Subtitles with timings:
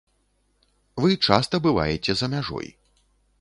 [1.05, 2.73] Вы часта бываеце за мяжой.